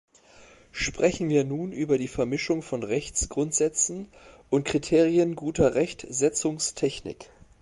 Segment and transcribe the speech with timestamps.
[0.71, 4.07] Sprechen wir nun über die Vermischung von Rechtsgrundsätzen
[4.49, 7.29] und Kriterien guter Rechtsetzungstechnik.